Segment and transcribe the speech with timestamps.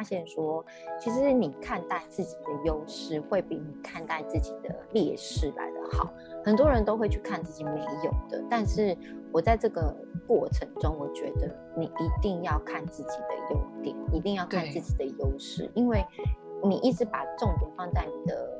[0.00, 0.64] 发现说，
[0.98, 6.10] 其实你看待自己的优势，会比你看待自己的劣势来得好。
[6.42, 8.96] 很多人都会去看自己没有的，但是
[9.30, 9.94] 我在这个
[10.26, 16.02] 过程中，我觉得你一定要看自己的优点，一定要看自己的优势，因为
[16.64, 18.58] 你一直把重点放在你的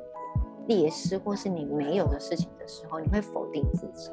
[0.66, 4.10] 劣势或是你没有的事情的时候，你会否定自己。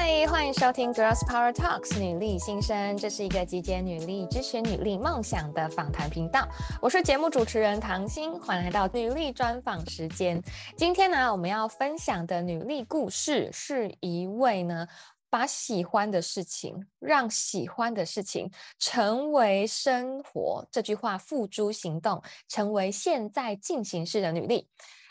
[0.00, 6.46] 嗨，欢迎收听《Girls Power Talks》女力新生，这是一个集结女力、支持女力梦想的访谈频道。
[6.80, 10.40] 我是节目主持人唐心，欢迎来到女力专访时间。
[10.76, 14.86] 今天呢，我们要分享的女力故事，是一位呢，
[15.28, 24.68] 把喜欢的事情，让喜欢的事情成为生活，这句话付诸行动，成为现在进行式的女力。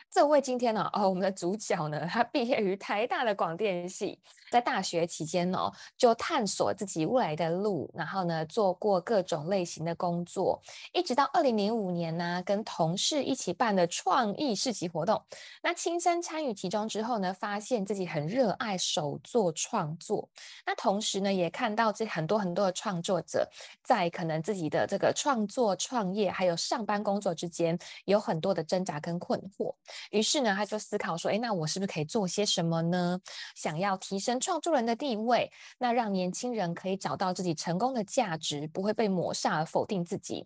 [0.10, 4.18] 这位今天呢，哦，我们的主角呢，他毕业于台大的广电系，
[4.50, 10.60] 在大学期间呢，就探索自己未来的路，然后呢，做过各种类型的工作，
[10.94, 15.22] 一直到二零零五年呢，跟同事一起办的创意市集活动，
[15.62, 20.28] 那亲身参与其中之后呢，发现自己很热爱手作创作，
[20.66, 23.48] 那同时呢，也看到这很多很多的创作者
[23.84, 29.76] 在可能自己的这个创作、创业还有上班工作之间有很多的挣扎跟困惑。
[30.12, 33.20] 于是呢，他就思考说：“哎，那我是不是可以做些什么呢？
[33.56, 40.46] 想要提升创作人的地位，那让年轻人可以找到自己成功的价值，不会被抹杀而否定自己，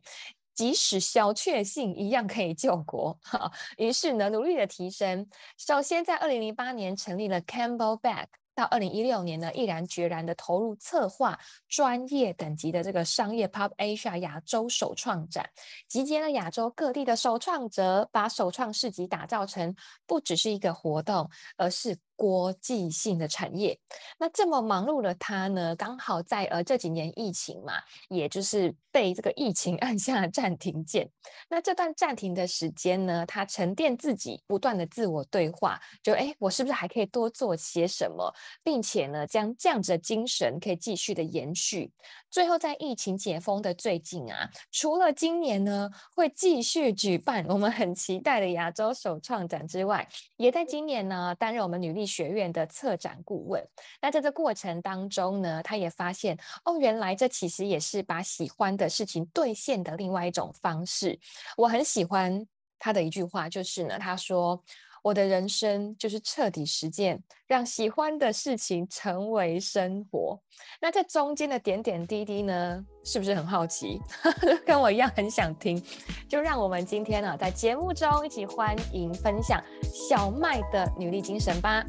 [0.54, 5.28] 即使小确幸一样可以救国。”哈，于是呢，努力的提升。
[5.58, 8.28] 首先在二零零八年成立了 Campbell Bag。
[8.54, 15.50] 到二零一六年呢，毅然决然的投入策划专业等级的这个商业 Pop Asia 亚洲首创展，
[15.88, 21.98] 集结了亚洲各地的首创者，把首创市集打造成不只是一个活动，而是。
[22.22, 23.76] 国际性的产业，
[24.20, 27.74] 那这么忙碌的他呢，刚好在呃这几年疫情嘛，
[28.10, 31.10] 也就是被这个疫情按下暂停键。
[31.50, 38.32] 那这段暂停的时间呢，他沉淀自己，不断的自我对话，就哎，我是不是还可以多做些什么，
[38.64, 41.92] 并且呢，将这样子的精神可以继续的延续。
[42.30, 53.66] 最后在疫情解封的最近啊，除了今年呢会继续举办我们很期待的亚洲首创展之外，也在今年呢担任我们女力学院的策展顾问，
[54.02, 61.18] 那在这过程当中呢，他也发现哦，原来这其实也是把喜欢的事情兑现的另外一种方式。
[61.56, 62.46] 我很喜欢
[62.78, 64.62] 他的一句话，就是呢，他说
[65.02, 70.40] ：“我的人生就是彻底实践，让喜欢的事情成为生活。”
[70.80, 74.00] 那这中间的点点滴滴呢，是不是很好奇？
[74.66, 75.82] 跟我一样很想听，
[76.30, 79.64] 就让我们今天呢、啊，在节目中一起欢迎分享
[79.94, 81.84] 小麦的女力精神吧。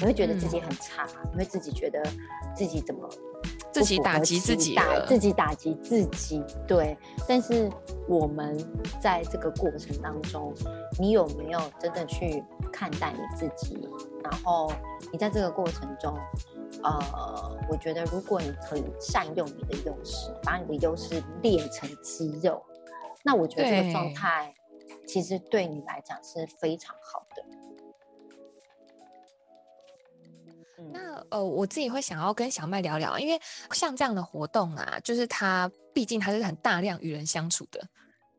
[0.00, 2.00] 你会觉得自己很差，嗯、你会自己觉得
[2.54, 3.08] 自己怎么
[3.72, 6.42] 自己打击自己，打自己打击自己。
[6.66, 6.96] 对，
[7.26, 7.70] 但是
[8.08, 8.56] 我们
[9.00, 10.52] 在这个过程当中，
[10.98, 12.42] 你有没有真的去
[12.72, 13.88] 看待你自己？
[14.24, 14.72] 然后
[15.12, 16.12] 你在这个过程中，
[16.82, 22.62] 呃，我觉得如果你可以善用你的优势，把你的优势练成肌肉，
[23.22, 24.52] 那我觉得这个状态
[25.06, 27.24] 其实对你来讲是非常好
[30.92, 33.40] 那呃，我自己会想要跟小麦聊聊，因为
[33.72, 37.80] 像这样的活动啊，就是他毕竟他是很大量与人相处的。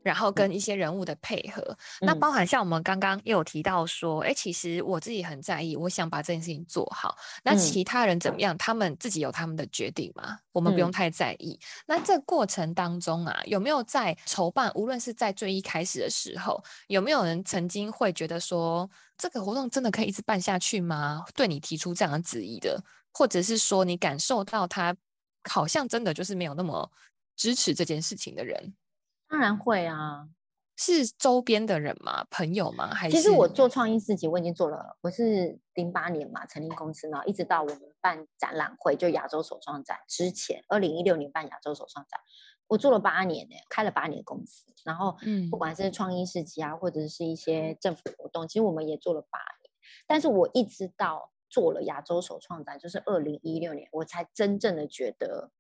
[0.02, 1.62] 然后跟一些人物的配合，
[2.02, 7.18] 嗯、那包含像我们刚刚也有提到说，哎、嗯，其实我自己很在意，我想把这件事情做好。
[7.44, 8.56] 那其他人怎么样？
[8.56, 11.60] 嗯、他们自己有他们的决定嘛，我们不用太在意。
[11.62, 14.72] 嗯、那这过程当中啊，有没有在筹办？
[14.74, 21.26] 无论是在最一开始的时候，有没有人曾经会觉得说，这个活动真的可以一直办下去吗？
[21.36, 22.82] 对你提出这样的质疑的，
[23.12, 24.96] 或者是说你感受到他
[25.50, 26.90] 好像真的就是没有那么
[27.36, 28.74] 支持这件事情的人？
[29.30, 30.28] 当然会啊，
[30.76, 32.26] 是周边的人吗？
[32.32, 32.94] 朋友吗？
[32.94, 33.16] 还是？
[33.16, 34.98] 其实我做创意市集，我已经做了。
[35.02, 42.20] 我是零八年嘛成立公司呢，一直到我们办展览会，就亚洲首创展之前，二零一六年办亚洲首创展，
[42.68, 44.66] 我做了八年呢，开了八年公司。
[44.84, 49.72] 然后，嗯，不管是创意市集啊，或者是一些政府活动，其实我们也做了八年。
[50.08, 55.52] 但是我一直到做了亚洲首创展，就是二零一六年，我才真正的觉得，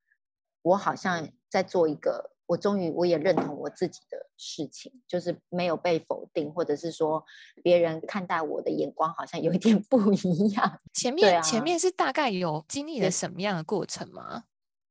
[0.61, 2.31] 我好像在做一个。
[2.49, 7.23] 我终于我也认同我自己的事情，就是没有被否定，或者是说
[7.61, 10.79] 别人看待我的眼光好像有一点不一样。
[10.91, 14.45] 前面、啊、前面是大概有经历了什么样的过程吗？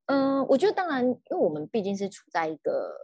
[0.05, 2.95] 嗯，我觉得当然，因为我们毕竟是处在一个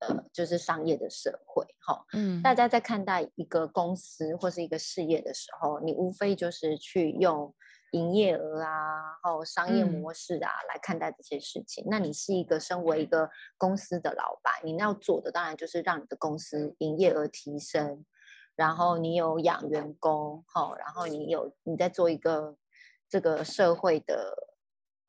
[0.00, 7.54] 呃，就是商业的社会，哈，嗯，大家在看待一个公司或是一个事业的时候，你无非就是去用
[7.94, 11.84] 营业额啊，还有商业模式啊、嗯、来看待这些事情。
[11.86, 18.04] 那你是一个身为一个公司的老板，你要做的当然就是让你的公司营业额提升，
[18.56, 22.56] 然后你有养员工，好，然后你有你在做一个
[23.08, 24.34] 这个社会的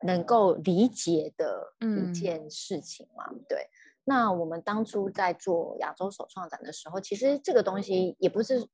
[0.02, 3.68] 能够理解的一件事情嘛，嗯、对。
[4.08, 8.64] 那我们当初在做亚洲首创展的时候，其实这个东西也不是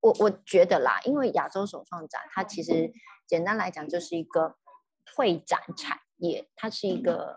[0.00, 2.92] 我我觉得啦，因为亚洲首创展它其实
[3.26, 4.56] 简单来讲就是一个
[5.16, 7.36] 会展产业，它是一个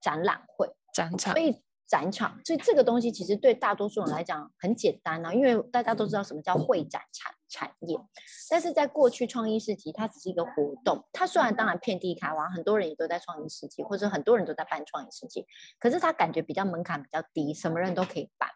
[0.00, 1.62] 展览会展场，所以。
[1.84, 8.00] 展场，所以这个东西其实对大多数人来讲很简单啊，因为大家都知道什么叫会展产产业。
[8.48, 15.44] 但是在过去创意市集，它只是一个活动，它虽然当然遍地开花，很多人也都在创意市集，或者很多人都在办创意市集，
[15.78, 18.48] 可是它感觉比较门槛比较低，什么人都可以办，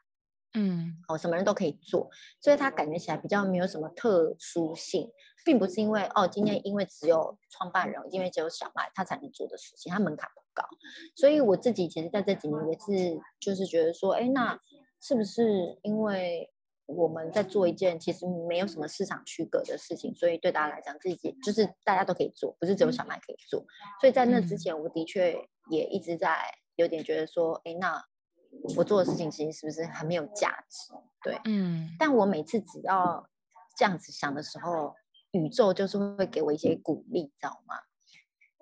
[0.57, 2.11] 嗯，哦，什么人都可以做，
[2.41, 5.13] 所以它感觉起来比较没有什么特殊性。
[5.45, 10.67] 并不是因为哦，今天因为只有创办人，因为只有小麦他才能做的事情，他门槛不高，
[11.15, 14.59] 所以我自己其实在这几年也是，就是觉得说，哎，那
[15.01, 16.53] 是不是因为
[16.87, 23.65] 我们在做一件其实没有什么市场区隔的事情，所以对大家来讲，自己就是大家都可以做，不是只有小麦可以做。
[24.01, 25.33] 所以在那之前，我的确
[25.71, 28.05] 也一直在有点觉得说，哎，那
[28.77, 30.93] 我做的事情其实是不是很没有价值？
[31.23, 31.91] 对，嗯。
[31.99, 33.29] 但我每次只要
[33.77, 34.95] 这样子想的时候。
[35.33, 37.75] 宇宙就是会给我一些鼓励，知道吗？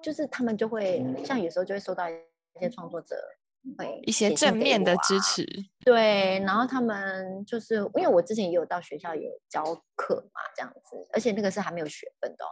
[0.02, 2.14] 就是他们就会像有时候就会收到一
[2.58, 3.14] 些创作者
[3.79, 5.46] 会一些正面的支持，
[5.85, 6.41] 对。
[6.41, 9.62] 然后他们就是因为我之前也有到学校有教
[9.94, 12.49] 课嘛，这样子，而且那个是还没有学分的哦。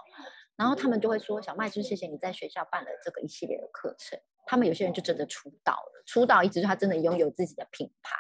[0.55, 4.17] 然后他们就会说：“小麦，就谢谢你在学校办了这个一系列的课程。”
[4.47, 8.17] 他们有些人就真的出道了，出道一直他真的拥有自己的品牌，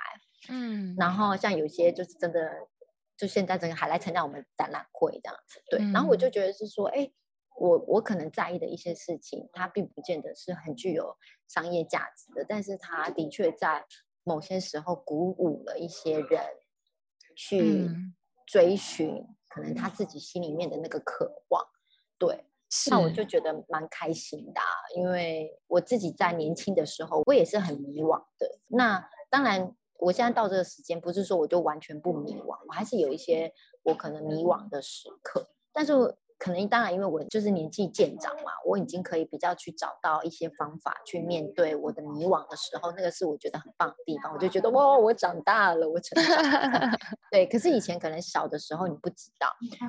[0.49, 0.95] 嗯。
[0.99, 2.69] 然后像有些就是真的。
[3.15, 7.15] 就现在整个还来参加我们展览会这样子，对，然后我就觉得是说，哎、欸，
[7.57, 11.17] 我我可能在意的一些事情，它并不见得是很具有
[11.47, 13.85] 商业价值的，但是它的确在
[14.25, 16.43] 某些时候鼓舞了一些人
[17.37, 17.89] 去
[18.45, 21.65] 追寻可能他自己心里面的那个渴望，
[22.19, 22.47] 对，
[22.91, 24.61] 那我就觉得蛮开心的，
[24.97, 29.75] 因为我自己在年轻的时候，我也是很迷惘的，那当然。
[29.99, 33.53] 我现在到这个时间，不是说我就完全不迷惘，我还是有一些
[33.85, 35.47] 我可能迷惘的时刻。
[35.73, 35.93] 但是
[36.37, 44.33] 可能当然，因为我就是年纪渐长嘛，我已经可以比较去找到一些方法去面对我的迷惘的时候，那个是我觉得很棒的地方。
[44.35, 46.91] 我就觉得哇，我长大了，我成长了。
[47.31, 49.47] 对，可是以前可能小的时候你不知道，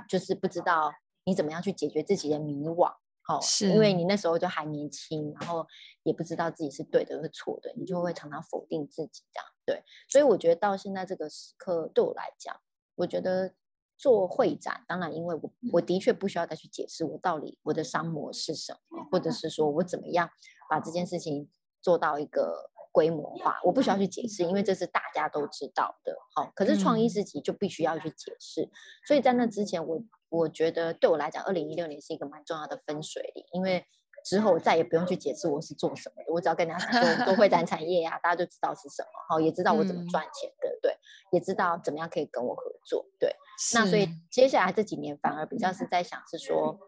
[0.07, 0.93] 就是不知道
[1.25, 2.93] 你怎么样去解决自己的迷惘。
[3.25, 5.65] 好、哦，是因为你那时候就还年轻，然后
[6.03, 9.47] 也不知道自己是对的或错的，你就会常常否定自己这样。
[9.65, 12.53] 对，所以我觉得到现在这个时刻，对我来讲，
[12.95, 13.53] 我觉得
[13.95, 20.29] 做会展，当然因为我我的确不需要再去解释我到底我的商模是什么，或者是说我怎么样
[20.69, 21.49] 把这件事情
[21.81, 26.13] 做到一个规模化，我不需要去解释，因为这是大家都知道的。
[26.35, 28.69] 好、哦，可是创意自己就必须要去解释，
[29.07, 30.03] 所以在那之前我。
[30.33, 33.85] 我觉得对我来讲，二零一六年是一个蛮重要的分水岭，因为
[34.25, 40.97] 之后我再也不用去解释我是做什么的，我只要跟大家说做会展产业呀、啊，大家就知道是什么，好，也知道我怎么赚钱的，嗯、对，
[41.31, 43.31] 也知道怎么样可以跟我合作，对。
[43.75, 46.79] 那所以接下来这几年反而比较是在想是说，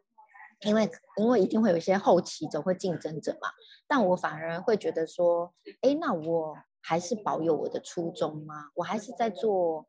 [0.61, 3.49] 因为因为一定会有一些后期者或竞争者嘛，
[3.87, 8.69] 但我反而会觉得说，哎，那我还是保有我的初衷吗？
[8.73, 9.85] 我还是在做。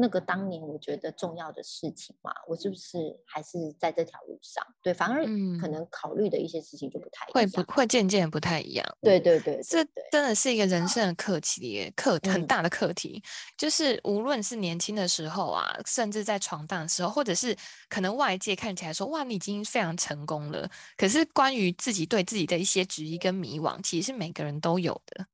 [0.00, 4.64] 那个当年我觉得重要的事情嘛，我是不是还是在这条路上？
[4.80, 5.24] 对，反而
[5.60, 8.86] 可能考虑的一些事情就不太一样，会不会渐渐不太一样？
[9.00, 13.20] 对对对，对，这真的是一个人生的课题，课很大的课题。
[13.24, 17.56] 嗯、就是无论是年轻的时候啊，甚至在闯荡的时候，或者是
[17.88, 25.26] 可能外界看起来说哇，你已经非常成功了，可是关于自己对自己的一些质疑跟迷惘，其实是每个人都有的。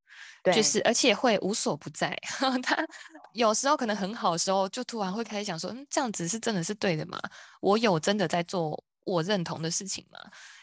[0.44, 2.16] 对，就是而且会无所不在。
[2.62, 2.86] 他
[3.32, 7.18] 有时候可能很好的时候，就突然会开始想说，嗯，这样子是真的是对的吗？
[7.60, 10.18] 我有真的在做我认同的事情吗？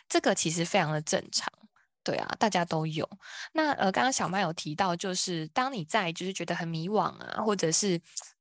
[0.07, 1.51] 这个其实非常的正常，
[2.03, 3.09] 对啊，大家都有。
[3.53, 7.99] 那呃，刚刚小麦有提到，就是当你在就是觉得很迷惘啊，或者是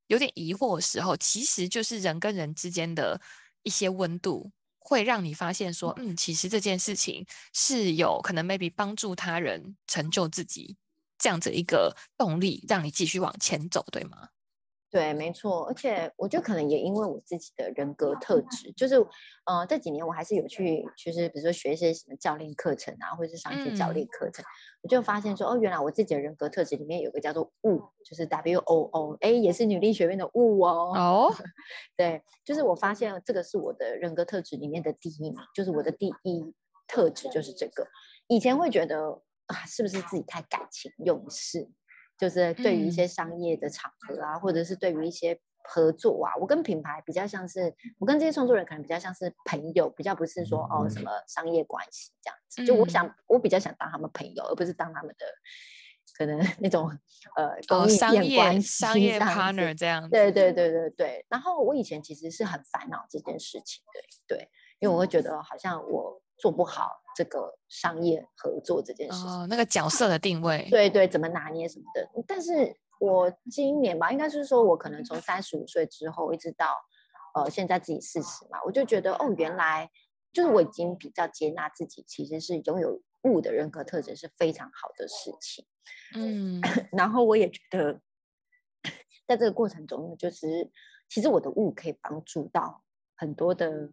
[0.08, 3.20] 有点疑惑的时候，其实就是人跟人之间的
[3.62, 10.76] 一些温度，会让你发现说，嗯，其实这件事情是有可能 maybe 帮助他人成就自己。
[11.20, 14.30] 这样子一个动力，让你继续往前走，对吗？
[14.92, 18.96] 对，没错，而且我觉得可能也因为我自己的人格特质，就是，
[19.44, 24.50] 呃，这几年我还是有去，就是比如说学一些什么教练课程啊，或者是上一些教练课程，嗯、
[24.82, 30.92] 我就发现说，哦，原来我自己的人格特质里面有个叫做 WOO，就是 W O O，哎，也是女力学院的 WOO 哦。
[30.96, 31.34] 哦，
[31.96, 36.54] 对，就是我发现这个是我的人格特质里面的第一名，就是我的第一
[36.88, 37.86] 特质就是这个。
[38.26, 41.70] 以前会觉得啊，是不是自己太感情用事？
[42.18, 52.64] 就是对于一些商业的场合啊，嗯、或者是对于一些合作啊，我跟品牌比较像是，我跟这些创作人可能比较像是朋友，比较不是说哦什么商业关系这样子。
[52.66, 55.26] 就我想，嗯、我比较想当他们朋友，而不是当他们的
[56.18, 56.90] 可能 那种
[57.36, 60.10] 呃公益关系、哦、商业 partner 这样子。
[60.10, 61.24] 对对对对对。
[61.30, 64.00] 然后我以前其实是很烦恼这件事情的，
[64.36, 66.88] 对，因为我会觉得好像我做不好。
[67.16, 72.08] 这个商业合作这件事情，哦，那个角色的定位，对对，怎么拿捏什么的。
[72.26, 76.72] 但是我今年吧，应该是说，我可能从三十五岁之后，一直到
[77.34, 79.90] 呃现在自己四十嘛，我就觉得哦，原来
[80.32, 85.66] 就是我已经比较接纳自己，其实是拥有物的人格特质是非常好的事情。
[86.14, 86.60] 嗯，
[86.96, 88.00] 然后我也觉得，
[89.26, 90.70] 在这个过程中呢，就是
[91.08, 92.84] 其实我的物可以帮助到
[93.16, 93.90] 很多的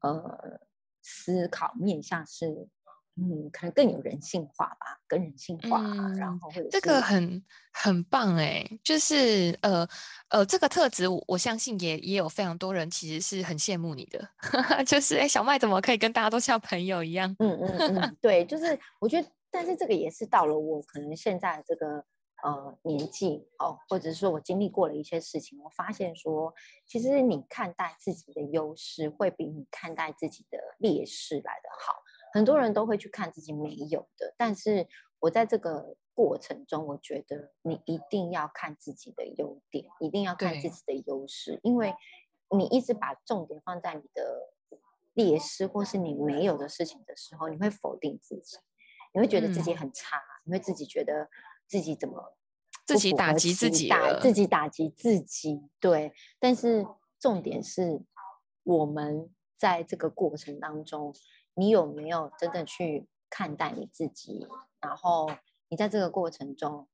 [0.00, 0.60] 呃。
[1.08, 2.48] 思考面向是，
[3.14, 7.40] 嗯，可能更有人性化吧，更人性化，嗯、然后这个很
[7.72, 9.88] 很棒哎，就是呃
[10.30, 14.28] 呃，这个特质我，我相信也也有非常多人其实是很羡慕你的，
[14.84, 17.34] 就是哎，小麦怎么可以跟大家都像朋友一样？
[17.38, 22.04] 嗯嗯嗯，对，就是我觉得，但是这个也是到了我可能现在这个。
[22.46, 26.54] 呃，年纪哦，或者是说我经历过了一些事情，我发现说，
[26.86, 31.94] 其实你看待自己的优势，会比你看待自己的劣势来得好。
[32.32, 34.86] 很多人都会去看自己没有的，但是
[35.18, 41.92] 我在这个过程中，我觉得你一定要看自己的优点，一定要看自己的优势，因为
[42.56, 44.52] 你一直把重点放在你的
[45.14, 48.56] 劣势或是你没有的事情的时候，你会否定自己，
[49.12, 51.28] 你会觉得自己很差，嗯、你会自己觉得。
[51.66, 52.36] 自己怎么
[52.86, 56.12] 自己打击自己，打自己打击自己，对。
[56.38, 56.86] 但是
[57.18, 58.00] 重点是，
[58.62, 61.14] 我们在这个过程当中，
[61.54, 64.46] 你有没有真的去看待你自己？
[64.80, 65.28] 然后
[65.68, 66.86] 你在这个过程中，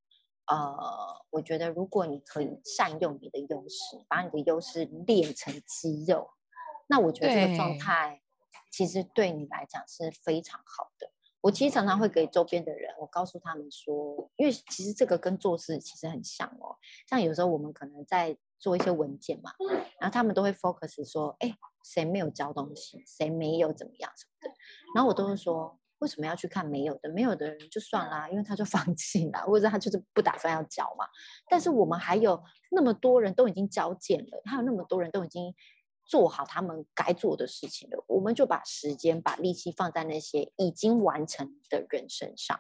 [0.47, 6.31] 呃，我觉得如果你可以善用你的优势，把你的优势练成肌肉，
[6.87, 8.23] 那我觉得这个状态
[8.71, 11.12] 其实对你来讲是非常好的。
[11.43, 16.77] 我其实常常会给周边的人，我告诉他们说，因为其实这个跟做事其实很像哦。
[17.09, 19.53] 像有时候我们可能在做一些文件嘛，
[20.01, 21.53] 然后他们都会 focus 说，哎，
[21.85, 24.57] 谁没有交东西，谁没有怎么样什么的。
[24.95, 27.09] 然后我都会说，为什么要去看没有的？
[27.09, 31.05] 没有的人就算啦，因为他就 放弃了，或者他就是不打算要交嘛。
[31.51, 35.53] 但是我们还有那么多人都已经交件了，还有那么多人都已经。
[36.05, 42.59] 做好他们该做的事情了，我们就把时间、把力气放在那些已经完成的人身上。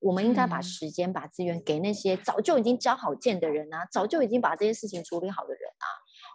[0.00, 5.86] 我们应该把时间、把资源给那些早就已经交好件的人啊，早就已经把这些事情处理好的人啊。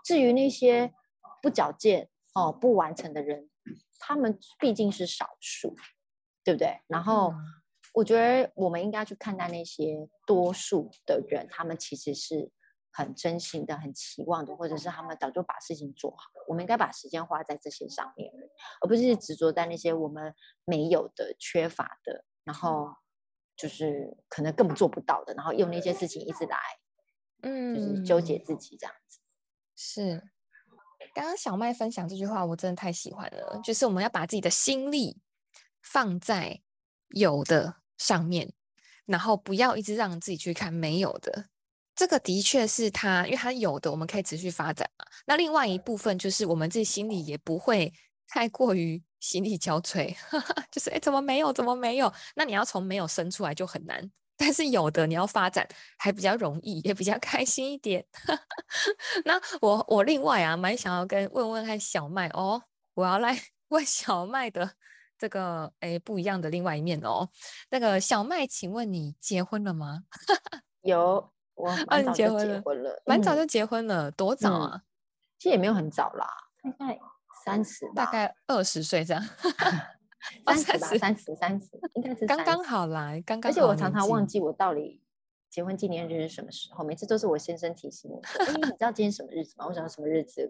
[0.03, 0.93] 至于那些
[1.41, 3.49] 不矫健、哦不完成的人，
[3.99, 5.75] 他们毕竟是少数，
[6.43, 6.79] 对不对？
[6.87, 7.33] 然后
[7.93, 12.51] 我觉得我们应该去看待那些多数的人，他们其实是。
[12.97, 16.45] 很真心的，很期望的，或者是他们早就把事情做好了。
[16.47, 18.33] 我们应该把时间花在这些上面，
[18.81, 20.33] 而不是执着在那些我们
[20.65, 22.91] 没有的、缺乏的，然后
[23.55, 26.57] 就是可能根本做不到的，然后用那些事情一直来，
[27.43, 29.19] 嗯，就是纠结自己这样子。
[29.75, 30.31] 是，
[31.13, 33.61] 刚刚小麦分享这句话，我真的太喜欢了。
[33.63, 35.21] 就是我们要把自己的心力
[35.83, 36.63] 放在
[37.09, 38.53] 有的上面，
[39.05, 41.45] 然后不要一直让自己去看没有的。
[41.97, 45.05] 这个的确是他，因为他有的我们可以持续发展嘛。
[45.25, 47.91] 那另外一部分就是我们自己心里也不会
[48.29, 50.15] 太过于心力交瘁，
[50.71, 51.51] 就是哎，怎么没有？
[51.51, 52.13] 怎么没有？
[52.35, 58.05] 那你要从没有生出来就很难， 但是有的你要发展还比较容易，也比较开心一点。
[59.25, 62.61] 那我我另外啊，蛮想要跟问问看小麦哦，
[62.93, 63.35] 我要来
[63.69, 64.73] 问小麦的
[65.17, 67.27] 这个哎不一样的另外一面哦。
[67.71, 70.03] 那个小麦，请问你结婚了吗？
[70.83, 71.31] 有。
[71.57, 74.83] 我蛮早就结婚了，蛮早就结婚了，多早啊？
[75.39, 76.27] 其实也没有很早啦，
[76.63, 76.99] 大概
[77.43, 79.23] 三十，大概二十岁这样，
[80.45, 83.51] 三十吧，三十，三十，应该是刚刚好啦，刚刚。
[83.51, 85.01] 而且我常常忘记我到底
[85.49, 88.21] 结婚纪念日是什么时候，每次都是我先生提醒我。
[88.39, 89.65] 哎，你知道今天什么日子吗？
[89.67, 90.47] 我想什么日子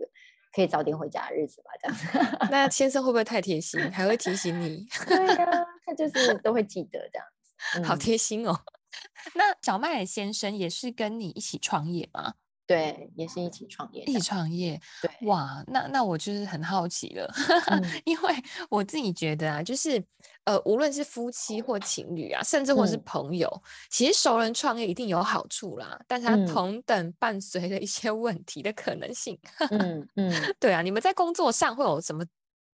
[0.53, 1.71] 可以早点回家的日子吧？
[1.81, 2.37] 这样子。
[2.51, 4.85] 那先生会不会太贴心，还会提醒你？
[5.07, 8.57] 对呀，他就是都会记得这样子，好贴心哦。
[9.33, 12.35] 那小麦先生也是跟你一起创业吗？
[12.65, 14.77] 对，也是一起创业，一起创业。
[15.01, 17.25] 对，哇，那那我就是很好奇了，
[17.71, 18.35] 嗯、因为
[18.69, 20.03] 我自己觉得啊，就是
[20.43, 29.39] 呃，无论是夫妻或情侣啊，甚至或是朋友，嗯、其实熟人创业一定有好处啦，但是它同等伴随着一些问题的可能性。
[29.71, 32.25] 嗯嗯，对啊，你们在工作上会有什么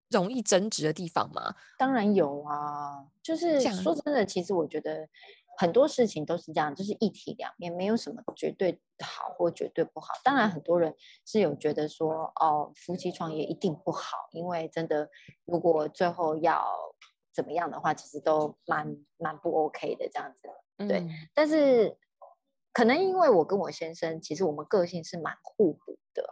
[0.09, 1.53] 容易争执的地方吗？
[1.77, 5.07] 当然有啊，就是说真的，其实我觉得。
[5.57, 10.13] 很多事情都是这样，就是一体两面，没有什么绝对好或绝对不好。
[10.23, 10.93] 当然，很多人
[11.25, 15.09] 是有觉得说，哦，夫妻创业一定不好，因为真的，
[15.45, 16.65] 如果最后要
[17.31, 20.49] 怎么样的话，其实都蛮蛮不 OK 的这样子。
[20.87, 21.95] 对，嗯、但是
[22.71, 26.27] 可能因为我跟我先生，其实我们个性是蛮互补的，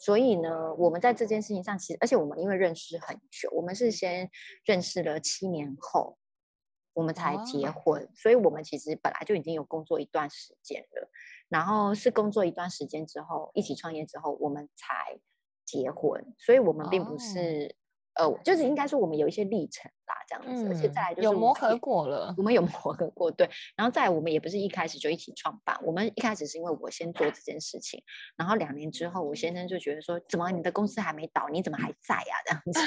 [0.00, 4.30] 所以呢，我们在这件事情上，其实而且我们因为认识很久，我们是先
[4.64, 6.16] 认识了七年后。
[6.94, 7.70] 我们才结。
[7.70, 11.08] 婚，所以我们其实本来就已经有工作一段时间了，
[11.48, 15.18] 然后是工作一段时间之后，一起创业之后，我们才
[15.64, 17.74] 结婚，所以我们并不是。
[18.14, 28.02] 呃，就是应该说我们有一些历程啦，这样子，嗯、而且再来就是有磨合过了，我们有磨合过，对，然后再来我们也不是一开始就一起创办，我们一开始是因为我先做这件事情，
[28.36, 32.44] 然后两年之后，我先生就觉得说，怎么你的公司还没倒，你怎么还在呀、啊？
[32.44, 32.80] 这样子，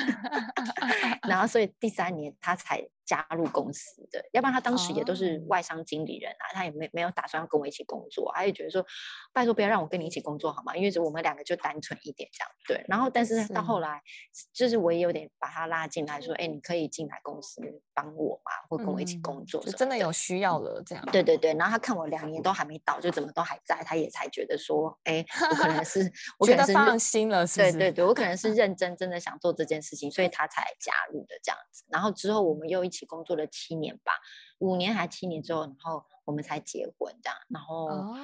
[1.27, 8.85] 然后所以第三年他才加入公司的，要不然他当时也都是外商经理人啊，他也没没有打算要跟我一起工作，他也觉得说，
[9.33, 10.75] 拜托不要让我跟你一起工作好吗？
[10.75, 14.01] 因为我们两个就单纯一点这样，对，然后但是到后来，
[14.33, 15.29] 是就是我也有点。
[15.37, 17.61] 把他拉进来，说：“哎，你可以进来公司
[17.95, 21.03] 帮我嘛，或跟我一起工作。”就真的有需要了，这样。
[21.11, 31.83] 对对对，然后他看我两年都还没倒，就怎么都还在，他也才觉得说：“哎， 我可能是 我可能是放心了，是不是？”对对对，我可能是认真真的想做这件事情，所以他才加入的这样子。
[31.87, 34.11] 然后之后我们又一起工作了七年吧，
[34.59, 37.37] 五年还七年之后，然后我们才结婚这样。
[37.49, 37.87] 然后。
[37.87, 38.15] 哦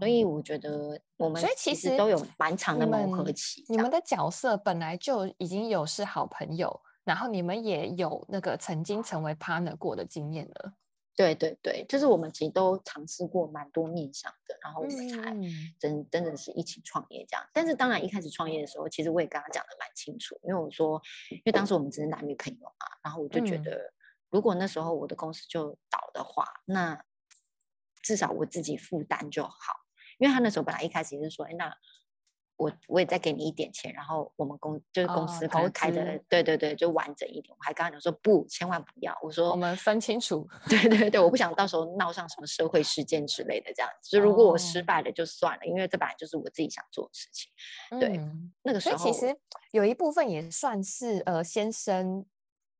[0.00, 3.62] 所以我觉得我们其实都有蛮长的磨合期。
[3.68, 10.74] 你们的角色本来就已经有是好朋友，然后你们也有那个曾经成为 partner 过的经验了。
[11.14, 15.36] 对对对，就是我们其实都尝试过蛮多面向的，然后我们才
[15.78, 17.46] 真真的是一起创业这样。
[17.52, 23.92] 但是当然一开始创业的时候，其实我也跟他讲的蛮清楚，因为我说，因为当时我们只是男女朋友嘛，然后我就觉得，
[24.30, 27.04] 如果那时候我的公司就倒的话，那
[28.00, 29.82] 至少我自己负担就好。
[30.18, 31.76] 因为他那时候本来一开始也是说，哎，那
[32.62, 37.52] 我我也再给你一点钱，然后我们公就是公司可能开的，哦、对对对，就完整一点。
[37.58, 39.16] 我还跟他讲说，不，千万不要。
[39.22, 44.10] 我说我们分清楚，对对对，我不 想到时候闹上什么社会事件之类的这样子。
[44.10, 47.50] 就如果我失败了就算了，哦、因为这本来就是我自己想做的事情。
[47.98, 49.36] 对，嗯、那个时候其实
[49.72, 52.24] 有一部分也算是呃先生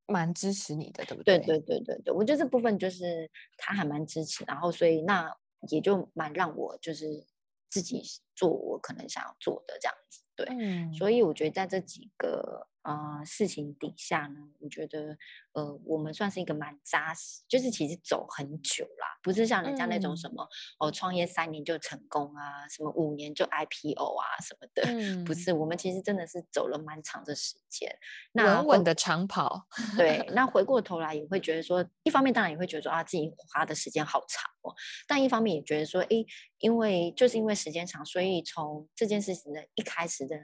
[0.07, 1.39] 蛮支持你的，对不对？
[1.41, 5.29] 对对对对对，我觉得这部分就是他还蛮支持，然后所以那
[5.71, 7.27] 也就蛮让我就是。
[7.73, 8.03] 自己
[8.37, 12.69] 做我可能想要做的这样子，对，嗯，所以我觉得在这几个。
[12.83, 15.17] 啊、呃，事情底下呢，我觉得，
[15.53, 27.97] 呃，我们算是一个蛮扎实，就是其实走很久啦，不是像人家那种什么、嗯、哦，创业三年就成功啊，什么五年就 IPO 啊什么的，嗯、不是，我们其实真的是走了蛮长的时间，
[28.33, 29.67] 那稳稳的长跑。
[29.97, 34.75] 对，那回过头 来也会觉得说，一方面当然也会觉得说啊，自己花的时间好长哦，
[35.07, 36.25] 但一方面也觉得说，哎，
[36.59, 40.35] 因为就是因为时间长，所以从这件事情的一开始的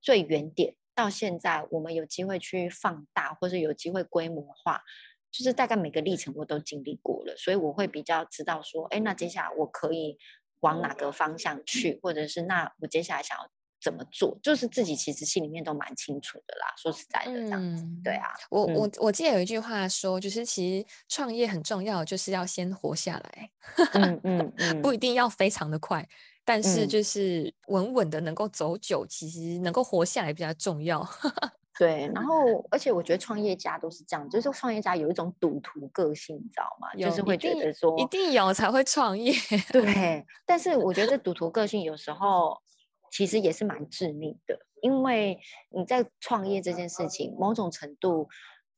[0.00, 0.74] 最原点。
[1.00, 4.82] 到现在，我们有机会去放大，或是有机会规模化，
[5.30, 10.18] 就是大概每个历程我都经历过了，所以我会比较知道说，哎，那接下来我可以
[10.60, 13.48] 往哪个方向去，或者是那我接下来想要
[13.80, 16.74] 怎么做，就是自己其实心里面都蛮清楚的啦。
[16.76, 23.50] 说实在的，这样子，嗯、对啊，我我我记得有一句话说，就是其实创业很重要，就是要先活下来，
[23.94, 26.06] 嗯 嗯嗯，不一定要非常的快。
[26.50, 31.00] 但是就是稳稳的能够走久，嗯、其实能够活下来比较重要。
[31.78, 32.34] 对，然后
[32.72, 36.92] 而且我觉得创业家都是这样，就是创业家有一种赌徒个性，你知道吗？
[36.98, 39.32] 就是会觉得说一定有才会创业。
[39.70, 42.60] 对，但是我觉得这赌徒个性有时候
[43.12, 48.28] 其实也是蛮致命的，因为你在创业这件事情，某种程度，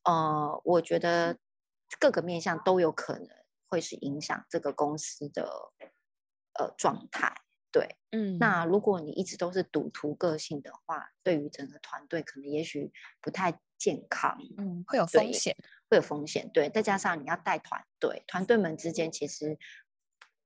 [0.04, 1.38] 呃，我觉得
[1.98, 3.28] 各个面向都有可能
[3.66, 5.48] 会是影响这个公司的
[6.60, 7.32] 呃状态。
[7.72, 15.56] 对，嗯，那如果你一直都是赌徒个性的话，对于整个团队可能也许不太健康，嗯，会有风险，
[15.88, 16.50] 会有风险。
[16.52, 19.56] 对，再加上你要带团队，团队们之间其实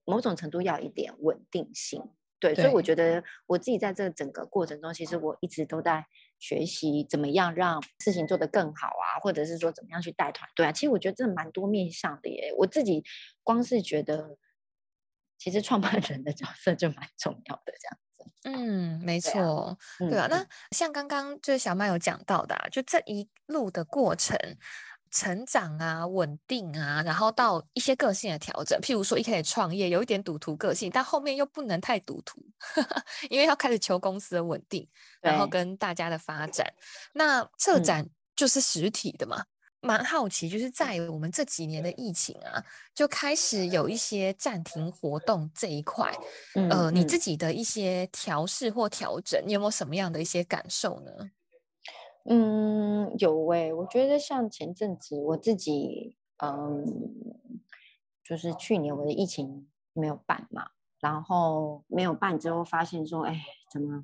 [0.05, 2.01] 某种程度要一点稳定性。
[2.39, 6.07] 对，对，所以我觉得我自己在这整个过程中，其实我一直都在
[6.39, 10.71] 学习怎么样让事情做得更好啊，或者是说怎么样去带团队啊。
[10.71, 13.03] 其实我觉得这蛮多面向的耶，我自己
[13.43, 14.39] 光是觉得。
[15.39, 18.25] 其实创办人的角色就蛮重要的，这样子。
[18.45, 20.11] 嗯，没错，对啊。
[20.11, 24.37] 对啊，那像刚刚就是小麦有讲到的，啊，就这一路的过程。
[25.09, 32.45] 成长啊，稳定啊，然后到一些个性的调整，譬如说一开始创业有一点赌徒个性，但后面又不能太赌徒，
[33.31, 34.87] 因为要开始求公司的稳定，
[35.23, 36.71] 然后跟大家的发展。
[37.15, 39.47] 那策展就是实体的嘛，嗯、
[39.87, 46.13] 蛮好奇，就是在我们这几年的疫情啊，就开始有一些暂停活动这一块，
[46.57, 51.31] 嗯、呃，你自己的一些调试或调整，你有没有什么样的一些感受呢？
[52.29, 56.85] 嗯，有诶、欸，我觉得像前阵子我自己，嗯，
[58.25, 64.03] 就是去年我的疫情没有办嘛，然后没有办之后发现说，哎，怎么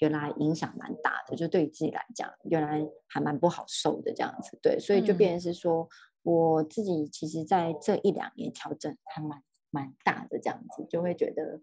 [0.00, 5.88] 原来影响蛮大的，就对于自己来讲，原来还蛮不好受的这样子，对，所以就变成是说，嗯、
[6.24, 11.60] 我自己其实在这一两年调整还蛮蛮大的这样子，就会觉得。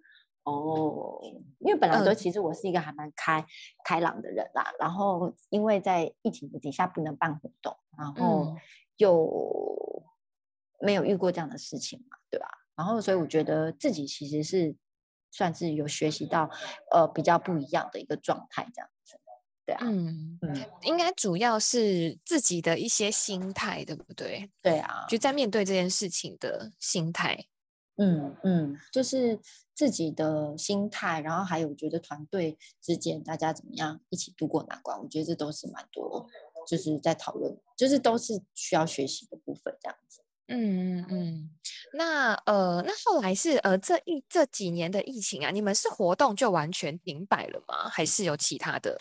[0.50, 1.19] 哦，
[1.60, 3.45] 因为本来说其实我是一个还蛮开、嗯、
[3.84, 8.56] 开朗的人啦，然后因为在疫情的底下不能办活动，然后
[8.95, 10.02] 又
[10.80, 12.47] 没有遇过这样的事情嘛，对吧？
[12.78, 14.73] 然后所以我觉得自己其实是
[15.38, 16.50] 算是有学习到
[16.91, 19.19] 呃比较不一样的一个状态这样子，
[19.63, 24.50] 对啊，嗯嗯，应该主要是自己的一些心态，对不对？
[24.63, 27.45] 对啊，就在面对这件事情的心态。
[27.97, 29.39] 嗯嗯，就是
[29.76, 36.28] 自己的心态，然后还有觉得团队之间大家怎么样一起度过难关，我觉得这都是蛮多，
[36.67, 40.21] 就是在讨论，就是都是需要学习的部分，这样子。
[40.49, 41.49] 嗯嗯嗯，
[41.93, 47.89] 那呃，那后来是呃这一这几年的疫情啊，你们是活动就完全停摆了吗？
[47.91, 48.97] 还是有其他的？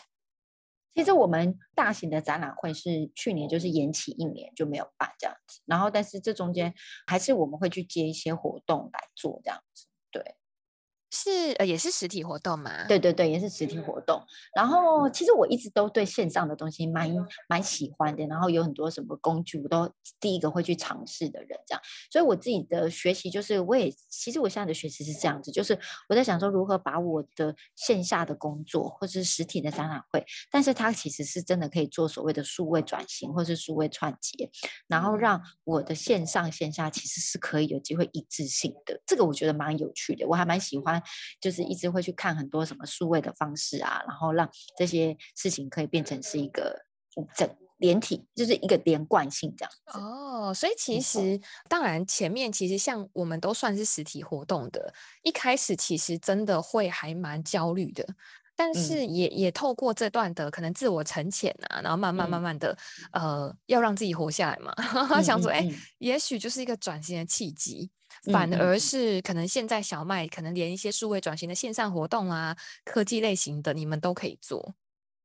[0.94, 6.74] 其实我们大型的展览会是去年就是延期一年就没有办这样子，然后但是这中间
[7.06, 9.86] 还是我们会去接一些活动来做这样子，对。
[11.16, 12.87] 是呃，也是实体活动嘛？
[12.87, 14.22] 对对对，也是实体活动。
[14.55, 17.11] 然后其实我一直都对线上的东西蛮
[17.48, 18.26] 蛮喜欢的。
[18.26, 21.83] 然后有很多什么工具，我都第一个会去尝试的人，这样。
[22.11, 25.79] 所以我自己的学习就是，我也其实我现在的学习是这样子，就是
[26.11, 34.50] 我在想说如何把我的线下的工作或是实体的展览会，但是它其实是真的可以做所谓的数位转型或是数位串接，
[34.87, 39.00] 然后让我的线上线下其实是可以有机会一致性的。
[39.07, 41.02] 这个我觉得蛮有趣的，我还蛮喜欢。
[41.40, 46.85] 就是一直会去看很多什么数位的方式啊，然后让这些事情可以变成是一个
[47.35, 49.99] 整连体，就是一个连贯性这样子。
[49.99, 51.38] 哦，所以其实
[51.69, 58.07] 当然前面其实像我们都算是实体活动的，一开始其实真的会还蛮焦虑的。
[58.57, 62.77] 但是也、嗯、也透过这段的可能自我沉潜啊，然后慢慢慢慢的，
[63.12, 64.73] 嗯、呃，要让自己活下来嘛。
[65.14, 67.90] 嗯、想说，哎、欸，也许就是一个转型的契机，
[68.25, 74.75] 嗯、反而是可能现在小麦可能连一些数位转型的线上活动啊，科技类型的，你们都可以做。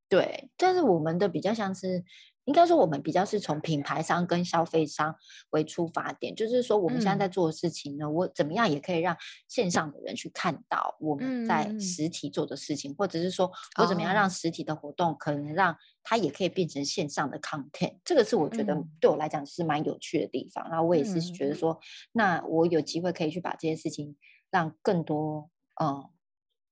[0.10, 2.04] 对，但是我们的比较像是。
[2.51, 5.15] 应该说，我们比较是从品牌商跟消费商
[5.51, 9.15] 为出发点，就是说，我们现在在做的事情呢，嗯、我怎么样也可以让
[9.47, 20.69] 线上的人去看到我们在实体做的事情，嗯、或者是说我怎么样让实体的活动可能让它也可以变成线上的 content，这个是我觉得对我来讲是蛮有趣的地方。
[20.69, 21.79] 然后我也是觉得说，
[22.11, 24.17] 那我有机会可以去把这些事情
[24.49, 25.49] 让更多
[25.81, 26.09] 嗯。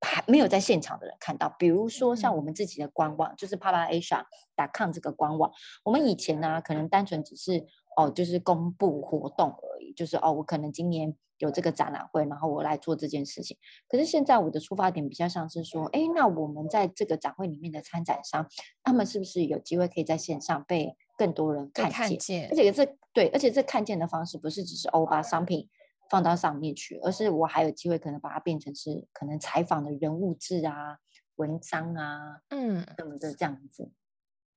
[0.00, 5.50] 还没有在现场的人看到，比如说像我们自己的官网，嗯、就是 papaasia.com 这个官网，
[5.84, 7.64] 我们以前呢可能单纯只是
[7.96, 13.56] 哦，就是公布活动而已，就是哦，我可能今年有这个展览会，然后我来做这件事情。
[13.88, 18.46] 可是现在我的出发点比较像是说，哎，那我们在这个展会里面的参展商，
[18.82, 21.92] 他们是不是有机会可以在线上被更多人看见？
[21.92, 25.68] 看见，而且这对，而且这看见的方式不是只是欧巴商品。
[26.10, 30.98] 放到上面去，而是我还有机会可能把它变成是可能采访的人物志啊、
[31.36, 33.90] 文章啊，嗯，什么的这样子。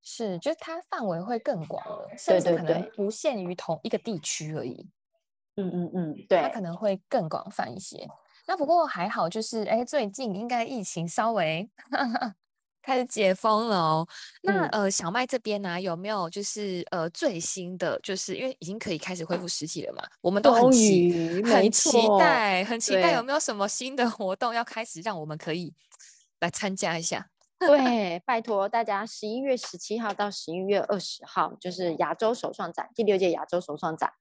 [0.02, 4.90] 是，就是它范围会更广了，甚至可能不限于同一个地区而已。
[5.56, 8.06] 嗯嗯嗯，对，它可能会更广泛一些。
[8.48, 11.70] 那不过还好，就是哎，最近应该疫情稍微。
[12.84, 14.08] 开始解封了哦，
[14.42, 25.74] 那呃，小麦这边呢、啊，有没有就是呃最新的，就是因为已经可以开始恢复实体了嘛，我们都很期很期待，很期待有没有什么新的活动要开始，让我们可以
[26.42, 27.30] 来参加一下。
[27.58, 34.12] 对，拜托大家，十一月十七号到十一月二十号，就是亚洲手创展，第六届亚洲手创展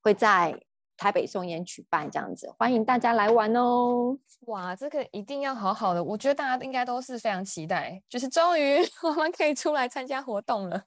[0.00, 0.62] 会在。
[1.02, 4.16] 台北松烟举办这样子，欢迎大家来玩哦！
[4.42, 10.84] 哇，这个一定要好好的，我觉得大家应该都是非常期待，就是终于 我们可以出来参加活动了。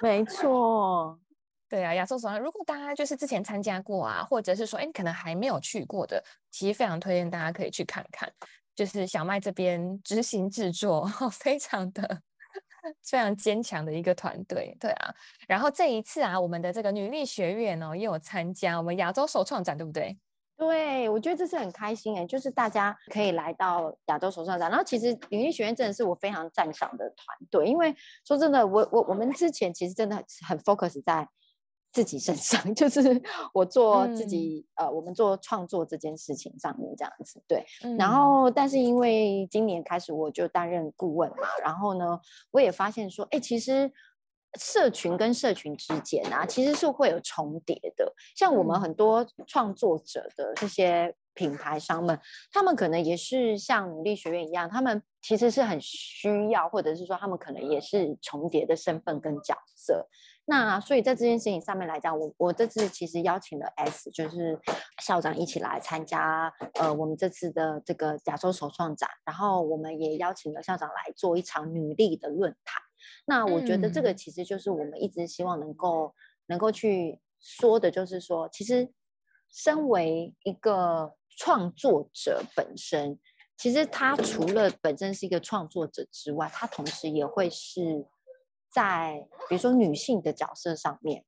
[0.00, 1.18] 没错，
[1.68, 8.32] 对啊，亚洲手创，如果大家就是之前参加过啊，或者是说，哎，你可能还没有去过的，其实非常推荐大家可以去看看。
[8.74, 12.22] 就是小麦这边执行制作， 非常的
[13.02, 15.14] 非常坚强的一个团队，对啊。
[15.46, 20.18] 然后这一次啊，我们的这个女力学院哦，也有参加我们亚洲首创展，对不对？
[20.56, 24.70] 对，我觉得这是很开心哎，就是大家可以来到亚洲首创展。
[24.70, 27.94] 然后其实女力学院真的是我非常赞赏的团队，因为
[28.26, 31.26] 说真的，我我我们之前其实真的很 focus 在
[31.92, 33.22] 自己身上， 就是
[33.52, 37.42] 我做自己、嗯、呃，我们做创作这件事情上面这样子。
[37.46, 43.92] 对，嗯、然后但是因为今年开始我就担任顾问嘛，然后呢，我也发现说，哎，其实。
[44.58, 48.12] 社群跟社群之间啊，其实是会有重叠的。
[48.34, 52.18] 像我们很多创作者的这些品牌商们，
[52.52, 60.08] 他们可能也是像努力学院一样，他们其实是很需要，或者是说他们可能也是重叠的身份跟角色。
[60.46, 64.58] 那所以在这件事情上面来讲，我我这次其实邀请了 S，就是
[65.02, 72.82] 校长一起来参加呃我们这次的这个亚洲首创展，然后我们也邀请了校长来做一场女力的论坛。
[73.26, 76.14] 那我觉得这个其实就是我们一直希望能够
[76.46, 78.92] 能够去说的，就是说，其实
[79.50, 83.18] 身为一个创作者本身，
[83.56, 88.04] 其实他除了本身是一个创作者之外，他同时也会是
[88.70, 91.24] 在比如说女性的角色上面，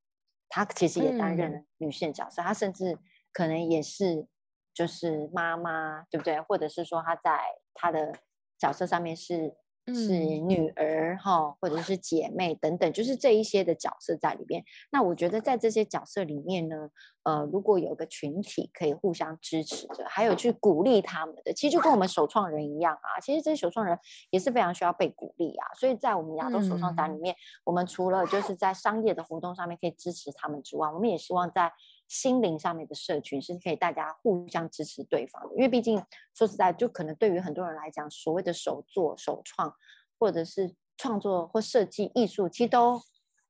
[0.49, 2.99] 她其实也担任女性角色，她甚至
[3.33, 4.27] 可能也是
[4.73, 6.41] 就是妈妈，对不对？
[6.41, 7.43] 或者是说她在
[7.75, 8.13] 她的
[8.59, 9.57] 角色上面是。
[9.87, 14.65] 是女儿哈，或者是姐妹等等，就是这一些的角色在里边。
[14.91, 16.89] 那我觉得在这些角色里面呢，
[17.25, 23.19] 呃，如果有个群体可以互相支持着，还有去鼓励他们的，其实就跟我们首创人一样啊。
[23.21, 23.99] 其实这些首创人
[24.31, 25.67] 也是非常需要被鼓励啊。
[25.79, 31.73] 所以在我们亚洲首创展里面，我们除了就是在商业的活动上面可以支持他们之外，我们也希望在。
[32.13, 35.97] 心灵上面的社群是可以大家互相支持对方的，因为毕竟
[36.35, 39.75] 说实在，就可能对于很多人来讲，所谓的手作、手创，
[40.19, 43.01] 或者是创作或设计艺术，其实都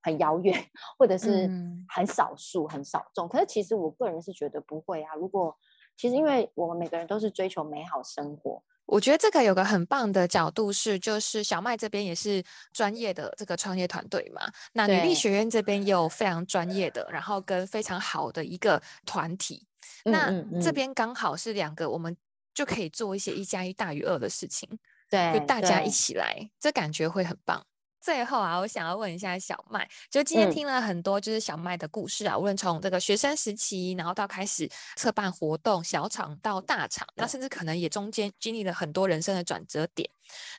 [0.00, 0.56] 很遥远，
[0.96, 1.50] 或者是
[1.88, 3.28] 很少数、很少众。
[3.28, 5.12] 可是其实我个人是觉得不会啊。
[5.16, 5.58] 如果
[5.96, 8.62] 其实因为我们每个人都是追求美好生活。
[8.92, 14.42] 我觉得这个有个很棒的角度是，就是小麦这边也是专业的这个创业团队嘛，
[14.74, 19.66] 那女力学院这边也有非常专业的，然后跟非常好的一个团体，
[20.04, 22.14] 那这边刚好是两个，我们
[22.52, 24.68] 就可以做一些一加一大于二的事情，
[25.08, 27.64] 对，就大家一起来，这感觉会很棒。
[28.02, 40.10] 最后啊，我想要问一下小麦，就今天听了很多就是小麦的故事啊，嗯、无论从这个学生时期，然后到开始策办活动，小厂到大厂，那甚至可能也中间经历了很多人生的转折点，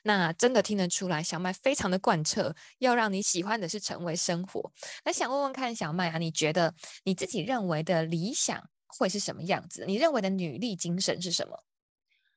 [0.04, 4.72] 那真的听得出来，小麦非常的贯彻，要让你喜欢的是成为生活。
[5.04, 9.84] 那想问问看，小麦啊，你觉得你自己认为的理想会是什么样子？
[9.86, 11.62] 你认为的女力精神是什么？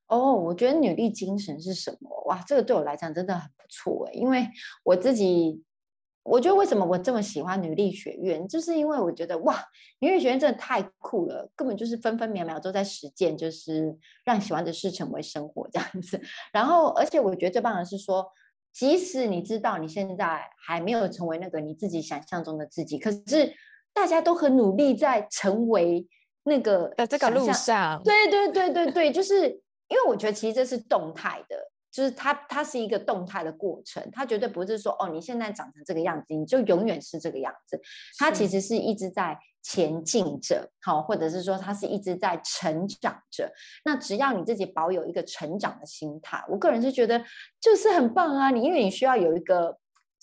[0.07, 2.09] 哦，我觉得女力精神是什么？
[2.27, 4.47] 哇，这个对我来讲真的很不错诶，因为
[4.83, 5.61] 我自己，
[6.23, 9.61] 我觉得为什么我这么喜欢女力学院，就是因为我觉得哇，
[9.99, 16.21] 女力学院真的太酷了，根本就是分分秒秒都在实践，就是让喜欢的事成为生活这样子。
[16.53, 18.25] 然后，而且我觉得最棒的是说，
[18.71, 23.53] 即使你知道你现在还没有成为那个你自己想象中的自己，可是
[23.93, 26.07] 大家都很努力在成为
[26.43, 28.01] 那个的这个路上。
[28.03, 29.61] 对对对对对，就是。
[29.89, 31.57] 因为我觉得其实这是动态的，
[31.91, 37.79] 就是它它是一个动态的过程，它绝对不是说哦，你现在长成这个样子，你就永远是这个样子。
[38.17, 43.51] 它其实是一直在前进着，好，或者是说它是一直在成长着。
[43.85, 47.23] 那只要你自己保有一个成长的心态，我个人是觉得
[47.59, 48.51] 就是很棒啊。
[48.51, 49.77] 你因为你需要有一个。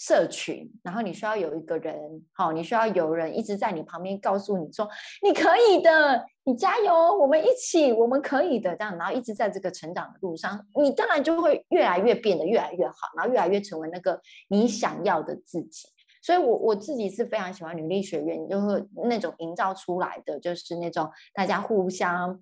[0.06, 1.98] 社群，然后你需要有一个人，
[2.34, 4.86] 好，你需要有人一直在你旁边告诉你说，
[5.22, 15.88] 你可以的，你加油，我们一起，我们可以的，这样，然后一直在这个成长的路上，你当然就会越来越变得越来越好，然后越来越成为那个你想要的自己。
[16.20, 22.38] 所以我，我自己是非常喜欢女力学院，就是那种营造出来的，就是那种大家互相。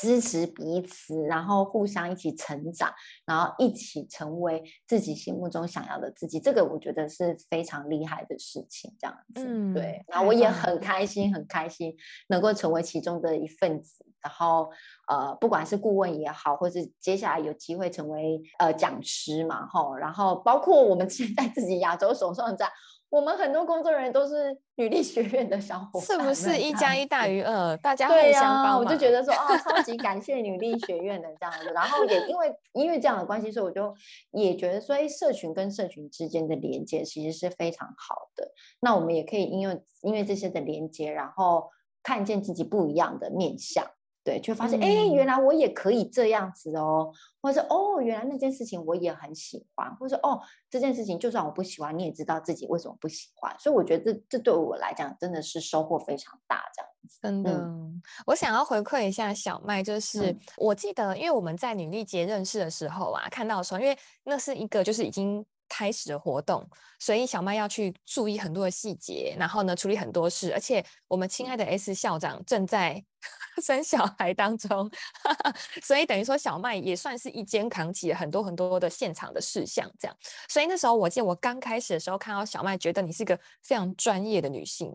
[0.00, 2.90] 支持彼此，然后互相一起成长，
[3.26, 6.40] 然后一起成为自己心目中想要的自己。
[6.40, 9.44] 这个我觉得是非常厉害的事情，这样子。
[9.46, 10.02] 嗯，对。
[10.08, 11.94] 然后我也很开心，很开心
[12.28, 14.06] 能够成为其中的一份子。
[14.22, 14.70] 然后，
[15.08, 19.94] 呃，不管是顾问也好，或是接下来有机会成为呃讲师嘛，吼。
[19.94, 22.70] 然后包括我们 现在自己亚洲手创展。
[23.10, 27.76] 我们很多工作人员都是女力学院的小伙伴，是不是一加一大于二？
[27.78, 31.72] 大家互相帮我就觉得说，哦，超级感谢女力学院的这样子。
[31.74, 33.92] 然后也因为因为这样的关系，所以我就
[34.30, 38.48] 也觉得，所以社群跟社群之间的连接其实是非常好的。
[38.80, 41.68] 那我们也可以因为因为这些的连接，然后
[42.04, 43.84] 看见自己不一样的面向。
[44.22, 57.18] 对，就发现哎、嗯，原来我也可以这样子哦，或者是哦，原来那件事情我也很喜欢，或者是哦，这件事情就算我不喜欢，你也知道自己为什么不喜欢，所以我觉得这这对我来讲真的是收获非常大，这样子。
[57.22, 65.44] 真的、嗯，我想要回馈一下小麦，就是、嗯、我记得，因为我们在女力节认识的时候啊，看到的时候，因为那是一个就是已经。
[65.70, 73.02] 开始的活动，所以小麦要去注意很多的细节，然后呢，处理很多事，而且我们亲爱的 S 校长正在
[73.62, 74.90] 生小孩当中，
[75.84, 80.16] 所以等于说小麦也算是一肩扛起了很多很多的现场的事项，这样。
[80.48, 84.94] 所以那时候我记得我刚开始的时候看到小麦，觉得你是个非常专业的女性，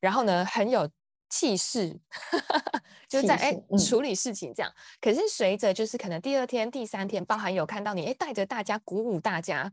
[0.00, 0.88] 然后呢很有
[1.28, 1.98] 气势，
[3.08, 4.72] 就是在哎、嗯、处理事情这样。
[5.00, 9.72] 可是随着就是可能第二天、第三天，包含有看到你哎带着大家鼓舞大家。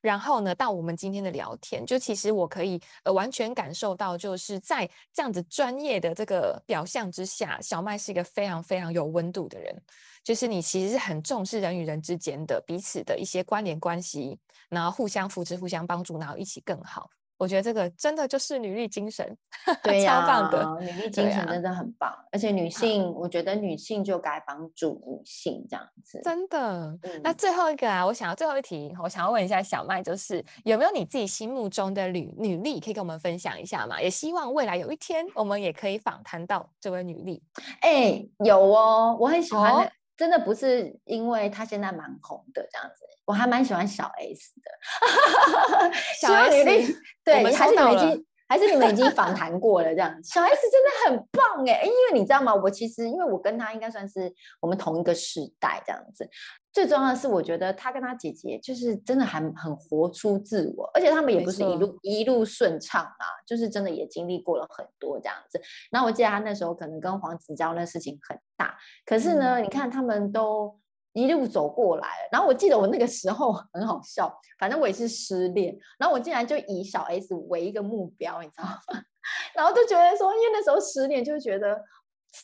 [0.00, 9.82] 然后呢，到我们今天的聊天，就其实我可以呃完全感受到，就是在这样子专业的这个表象之下，小麦是一个非常非常有温度的人。
[10.22, 14.38] 就是你其实是很重视人与人之间的彼此的一些关联关系，
[14.70, 17.10] 然后互相扶持、互相帮助，然后一起更好。
[17.36, 19.36] 我觉得这个真的就是女力精神，
[19.82, 22.10] 对呀、超棒的，女力精神真的很棒。
[22.10, 27.20] 啊、而且女性，我觉得女性就该帮助女性这样子，真的、嗯。
[27.22, 34.00] 那最后一个啊，我想要最后一题，我想要问一下小麦，就是有没有你自己心目中的女女力可以跟我们分享一下嘛？
[34.00, 37.42] 也希望未来有一天我们也可以访谈到这位女力。
[37.80, 43.04] 哎、欸，有哦，我很喜欢、哦，真的不是因为他现在蛮红的这样子。
[43.24, 50.14] 我还蛮喜欢小 S 的，小 S 对，还是你们已经 还是你们已经访谈过了这样。
[50.22, 52.54] 小 S 真的很棒哎，因为你知道吗？
[52.54, 56.28] 我其实因为我跟他应该算是我们同一个时代这样子。
[56.74, 65.58] 最重要的是，我觉得他跟他姐姐就是真的还很活出自我，而且他们也不是一路一路顺畅啊，就是真的也经历过了很多这样子。
[65.90, 70.78] 然后我记得他那时候可能跟黄子佼那事情很大，可是呢，嗯、你看他们都。
[71.16, 79.00] 一路走过来，然后我记得我那个时候 很好笑，反正我也是失恋，然后我竟然就以小 S 为一个目标，你知道吗？
[79.54, 81.80] 然后就觉得说，因为那时候失恋，就觉得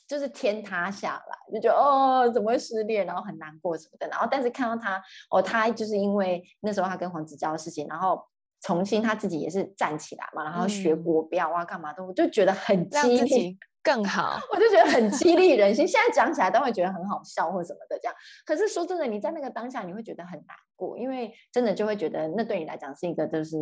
[0.07, 4.09] 就是天塌下来，就觉得哦，怎么会失恋，然后很难过什么的。
[4.09, 8.23] 然后但是看到他，哦，他就是因为那时候他跟黄子佼的事情，然后
[8.63, 13.59] 重新他自己也是站起来嘛，然后学国标啊，干嘛的，我就觉得很激励。
[13.83, 15.89] 更好， 我就觉得很激励人心。
[15.89, 18.15] 现在讲起来都会觉得很好笑或什么的这样。
[18.45, 23.57] 可是说真的，你在那个当下，你会觉得很难过，因为真的就会觉得那对你来讲是一个就是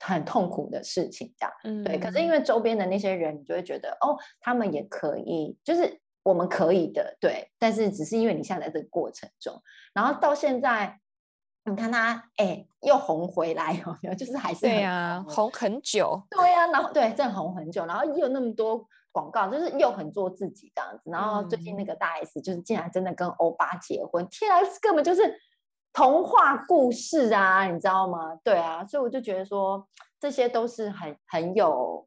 [0.00, 1.54] 很痛苦的事情这样。
[1.64, 1.98] 嗯，对。
[1.98, 7.50] 可是因为周边的那些人，你就会觉得哦，他们也可以，就是我们可以的，对。
[7.58, 9.60] 但是只是因为你现在在这个过程中，
[9.94, 11.00] 然后到现在，
[11.64, 16.22] 你看他哎又红回来哦， 就是还是对呀，红很久。
[16.30, 18.86] 对呀，然后对，正红很久，然后又有那么多。
[19.12, 25.22] 广告就是又很做自己这样子，然后最近那个大 S 就是竟然真的跟欧巴结婚，天啊，根本就是
[25.96, 28.38] 童话故事啊，你知道吗？
[28.44, 29.88] 对啊，所以我就觉得说
[30.20, 32.06] 这些都是很很有，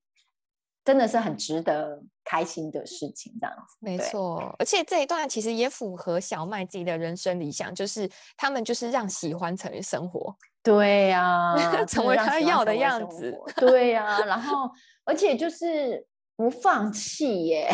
[0.86, 3.78] 真的是很值得开心的事情，这样子。
[3.80, 14.70] 没错，而且这一段其实也符合小麦自己的人生理想，就是他们就是让喜欢成为生活， 对呀、啊， 成为他要的样子， 对呀、啊，然后
[15.04, 16.06] 而且就是。
[16.40, 17.70] 不放弃耶，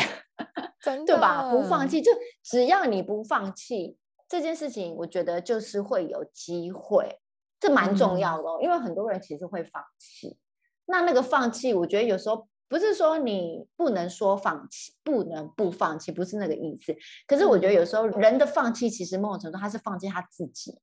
[0.81, 1.51] 真的对吧？
[1.51, 2.11] 不放弃，就
[2.43, 3.95] 只要你不放弃
[4.35, 7.19] 这件事情，我觉得就是会有机会，
[7.59, 8.57] 这蛮重要的哦。
[8.59, 8.63] 嗯。
[8.63, 10.37] 因为很多人其实会放弃，
[10.85, 16.93] 那那个放弃，我觉得有时候不是说你不能说放弃，不能不放弃，不是那个意思。
[17.25, 20.77] 可是我觉得有时候人的放弃，其实某种程度他是放弃他自己，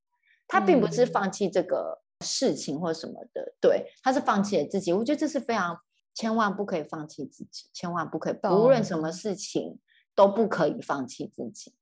[0.48, 4.92] 他并不是放弃这个事情或什么的，对，他是放弃了自己。
[4.92, 5.78] 我觉得这是非常。
[6.14, 9.78] 千万不可以放弃自己，千万不可以，不论什么事情
[10.14, 11.72] 都不可以放弃自己。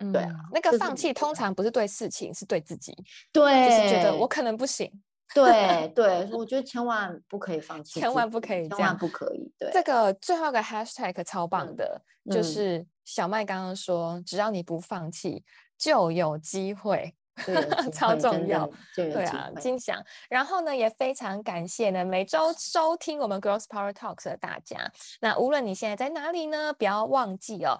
[0.00, 2.92] 嗯，对啊，那个放弃通常不是对事情，是对自己。
[3.32, 4.90] 对，就是觉得我可能不行。
[5.32, 9.52] 对 对，我觉得千万不可以放弃，千万不可以这样，千万不可以。
[9.58, 15.44] 对，这个最后一个 hashtag 超棒的，嗯，就是小麦刚刚说，只要你不放弃，
[15.78, 17.14] 就有机会。
[17.92, 20.02] 超重要，对啊，金享。
[20.28, 24.78] 然后呢，也非常感谢呢每周收听我们 Girls Power Talks 的大家。
[25.20, 27.78] 那无论你现在在哪里呢，不要忘记哦，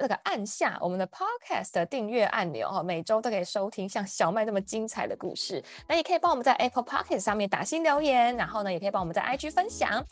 [0.00, 5.62] 那个按下我们的 Podcast 的订阅按钮哦，每周都可以收听像小麦这么精彩的故事。
[5.88, 10.04] 那也可以帮我们在 Apple Podcast 上面打新留言，然后呢，也可以帮我们在 IG 分享。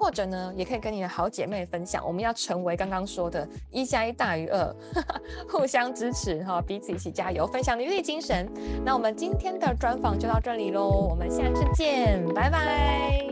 [0.00, 2.06] 或者呢，也可以跟你的好姐妹分享。
[2.06, 4.72] 我们要成为刚刚说的“一加一大于二”，
[5.50, 8.47] 互相支持哈，彼此一起加油，分享女力精神。
[8.84, 13.28] 那我们今天的专访就到这里喽我们下次见拜拜。